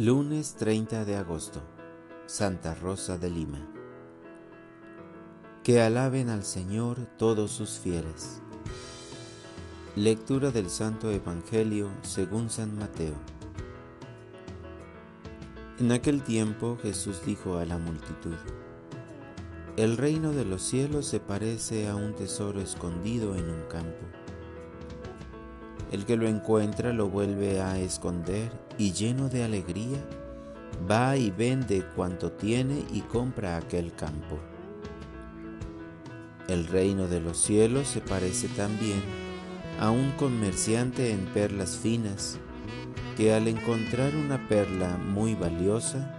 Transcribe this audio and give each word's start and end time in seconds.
Lunes 0.00 0.54
30 0.54 1.04
de 1.04 1.16
agosto, 1.16 1.60
Santa 2.26 2.72
Rosa 2.76 3.18
de 3.18 3.30
Lima. 3.30 3.68
Que 5.64 5.80
alaben 5.80 6.28
al 6.28 6.44
Señor 6.44 6.98
todos 7.18 7.50
sus 7.50 7.80
fieles. 7.80 8.40
Lectura 9.96 10.52
del 10.52 10.70
Santo 10.70 11.10
Evangelio 11.10 11.90
según 12.02 12.48
San 12.48 12.78
Mateo. 12.78 13.16
En 15.80 15.90
aquel 15.90 16.22
tiempo 16.22 16.78
Jesús 16.80 17.20
dijo 17.26 17.58
a 17.58 17.64
la 17.64 17.78
multitud, 17.78 18.36
El 19.76 19.96
reino 19.96 20.30
de 20.30 20.44
los 20.44 20.62
cielos 20.62 21.06
se 21.06 21.18
parece 21.18 21.88
a 21.88 21.96
un 21.96 22.14
tesoro 22.14 22.60
escondido 22.60 23.34
en 23.34 23.50
un 23.50 23.62
campo 23.62 24.06
el 25.92 26.04
que 26.04 26.16
lo 26.16 26.28
encuentra 26.28 26.92
lo 26.92 27.08
vuelve 27.08 27.60
a 27.60 27.78
esconder 27.78 28.50
y 28.76 28.92
lleno 28.92 29.28
de 29.28 29.44
alegría, 29.44 29.98
va 30.90 31.16
y 31.16 31.30
vende 31.30 31.84
cuanto 31.96 32.32
tiene 32.32 32.84
y 32.92 33.00
compra 33.00 33.56
aquel 33.56 33.92
campo. 33.94 34.38
El 36.48 36.66
reino 36.66 37.08
de 37.08 37.20
los 37.20 37.38
cielos 37.38 37.88
se 37.88 38.00
parece 38.00 38.48
también 38.48 39.02
a 39.80 39.90
un 39.90 40.12
comerciante 40.12 41.12
en 41.12 41.26
perlas 41.26 41.76
finas, 41.76 42.38
que 43.16 43.34
al 43.34 43.48
encontrar 43.48 44.14
una 44.14 44.48
perla 44.48 44.96
muy 44.96 45.34
valiosa, 45.34 46.14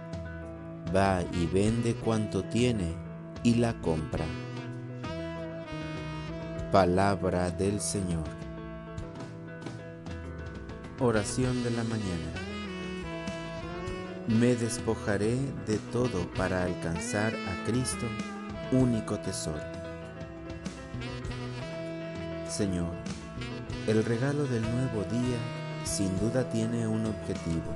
va 0.94 1.22
y 1.32 1.46
vende 1.46 1.94
cuanto 1.94 2.42
tiene 2.44 2.94
y 3.42 3.54
la 3.54 3.80
compra. 3.80 4.24
Palabra 6.70 7.50
del 7.50 7.80
Señor. 7.80 8.39
Oración 11.02 11.64
de 11.64 11.70
la 11.70 11.82
mañana. 11.82 12.30
Me 14.28 14.54
despojaré 14.54 15.34
de 15.66 15.78
todo 15.90 16.30
para 16.34 16.64
alcanzar 16.64 17.32
a 17.34 17.64
Cristo, 17.64 18.06
único 18.70 19.18
tesoro. 19.18 19.62
Señor, 22.46 22.90
el 23.86 24.04
regalo 24.04 24.44
del 24.44 24.60
nuevo 24.60 25.02
día 25.04 25.38
sin 25.84 26.20
duda 26.20 26.46
tiene 26.50 26.86
un 26.86 27.06
objetivo, 27.06 27.72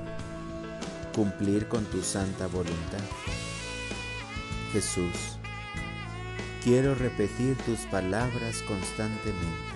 cumplir 1.15 1.67
con 1.67 1.87
tu 1.87 2.03
santa 2.03 2.47
voluntad. 2.47 3.01
Jesús, 4.71 5.39
quiero 6.63 6.95
repetir 6.95 7.57
tus 7.65 7.79
palabras 7.87 8.61
constantemente. 8.69 9.73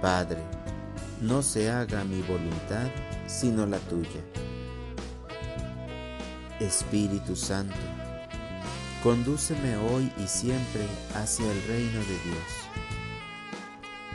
Padre, 0.00 0.44
no 1.20 1.42
se 1.42 1.70
haga 1.70 2.04
mi 2.04 2.20
voluntad, 2.22 2.90
sino 3.26 3.66
la 3.66 3.78
tuya. 3.78 4.20
Espíritu 6.60 7.36
Santo, 7.36 7.74
condúceme 9.02 9.76
hoy 9.76 10.12
y 10.22 10.26
siempre 10.26 10.86
hacia 11.14 11.50
el 11.50 11.62
reino 11.66 12.00
de 12.00 12.18
Dios. 12.24 12.66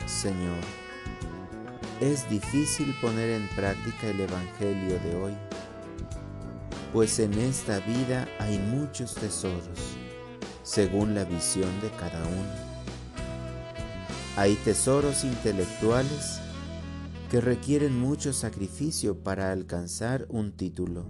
Señor, 0.06 0.60
es 2.00 2.30
difícil 2.30 2.96
poner 3.00 3.30
en 3.30 3.48
práctica 3.50 4.08
el 4.08 4.22
Evangelio 4.22 5.00
de 5.00 5.16
hoy, 5.16 5.34
pues 6.94 7.20
en 7.20 7.34
esta 7.34 7.80
vida 7.80 8.28
hay 8.40 8.58
muchos 8.58 9.16
tesoros, 9.16 9.96
según 10.64 11.16
la 11.16 11.24
visión 11.24 11.70
de 11.82 11.90
cada 11.92 12.24
uno. 12.24 12.72
Hay 14.36 14.56
tesoros 14.56 15.24
intelectuales 15.24 16.40
que 17.32 17.40
requieren 17.40 17.98
mucho 17.98 18.34
sacrificio 18.34 19.24
para 19.24 19.54
alcanzar 19.54 20.26
un 20.28 20.52
título. 20.52 21.06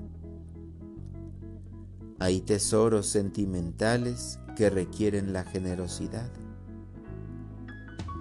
Hay 2.20 2.42
tesoros 2.42 3.08
sentimentales 3.08 4.38
que 4.56 4.70
requieren 4.70 5.34
la 5.34 5.44
generosidad. 5.44 6.30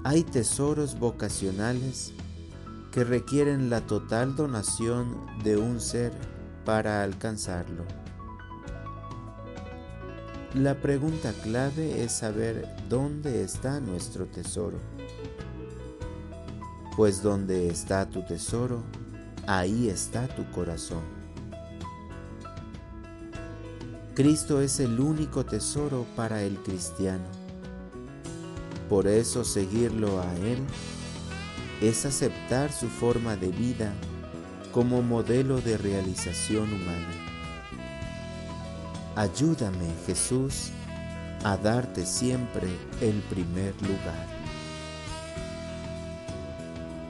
Hay 0.02 0.22
tesoros 0.22 0.98
vocacionales 0.98 2.14
que 2.90 3.04
requieren 3.04 3.68
la 3.68 3.82
total 3.82 4.34
donación 4.34 5.18
de 5.44 5.58
un 5.58 5.78
ser 5.78 6.14
para 6.64 7.02
alcanzarlo. 7.02 7.84
La 10.54 10.80
pregunta 10.80 11.34
clave 11.42 12.02
es 12.02 12.12
saber 12.12 12.66
dónde 12.88 13.44
está 13.44 13.78
nuestro 13.78 14.24
tesoro 14.24 14.78
pues 17.00 17.22
donde 17.22 17.68
está 17.68 18.04
tu 18.10 18.20
tesoro, 18.26 18.82
ahí 19.46 19.88
está 19.88 20.28
tu 20.28 20.44
corazón. 20.50 21.00
Cristo 24.14 24.60
es 24.60 24.80
el 24.80 25.00
único 25.00 25.46
tesoro 25.46 26.04
para 26.14 26.42
el 26.42 26.58
cristiano. 26.58 27.24
Por 28.90 29.06
eso 29.06 29.46
seguirlo 29.46 30.20
a 30.20 30.30
Él 30.44 30.58
es 31.80 32.04
aceptar 32.04 32.70
su 32.70 32.88
forma 32.88 33.34
de 33.34 33.48
vida 33.48 33.94
como 34.70 35.00
modelo 35.00 35.62
de 35.62 35.78
realización 35.78 36.64
humana. 36.64 37.14
Ayúdame, 39.16 39.88
Jesús, 40.06 40.68
a 41.44 41.56
darte 41.56 42.04
siempre 42.04 42.68
el 43.00 43.22
primer 43.22 43.72
lugar 43.80 44.39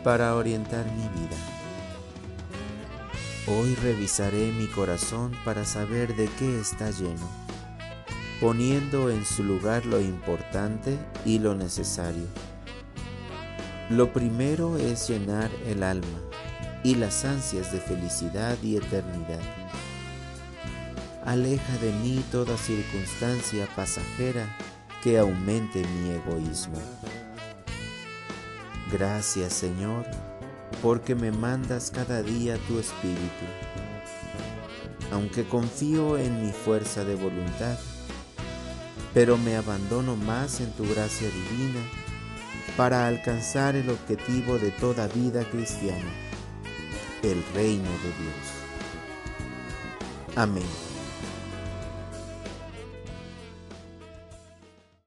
para 0.03 0.35
orientar 0.35 0.85
mi 0.87 1.09
vida. 1.21 1.37
Hoy 3.47 3.75
revisaré 3.77 4.53
mi 4.53 4.67
corazón 4.67 5.33
para 5.45 5.65
saber 5.65 6.15
de 6.15 6.29
qué 6.39 6.61
está 6.61 6.91
lleno, 6.91 7.29
poniendo 8.41 9.11
en 9.11 9.25
su 9.25 9.43
lugar 9.43 9.87
lo 9.87 10.01
importante 10.01 10.99
y 11.25 11.39
lo 11.39 11.55
necesario. 11.55 12.27
Lo 13.89 14.13
primero 14.13 14.77
es 14.79 15.09
llenar 15.09 15.51
el 15.67 15.83
alma 15.83 16.21
y 16.85 16.95
las 16.95 17.25
ansias 17.25 17.73
de 17.73 17.81
felicidad 17.81 18.57
y 18.63 18.77
eternidad. 18.77 19.41
Aleja 21.25 21.77
de 21.79 21.93
mí 21.93 22.25
toda 22.31 22.57
circunstancia 22.57 23.69
pasajera 23.77 24.57
que 25.03 25.19
aumente 25.19 25.83
mi 25.85 26.11
egoísmo. 26.11 26.79
Gracias 28.93 29.53
Señor, 29.53 30.05
porque 30.83 31.15
me 31.15 31.31
mandas 31.31 31.91
cada 31.91 32.23
día 32.23 32.57
tu 32.67 32.79
Espíritu. 32.79 33.47
Aunque 35.13 35.47
confío 35.47 36.19
en 36.19 36.45
mi 36.45 36.53
fuerza 36.53 37.05
de 37.05 37.15
voluntad, 37.15 37.79
pero 39.15 39.37
me 39.37 39.57
abandono 39.57 40.17
más 40.17 40.61
en 40.61 40.71
tu 40.73 40.89
gracia 40.89 41.29
divina 41.29 41.81
para 42.77 43.07
alcanzar 43.07 43.77
el 43.77 43.91
objetivo 43.91 44.59
de 44.59 44.71
toda 44.71 45.09
vida 45.09 45.45
cristiana, 45.51 46.11
el 47.23 47.45
reino 47.55 47.91
de 47.91 48.13
Dios. 48.23 48.61
Amén. 50.37 50.90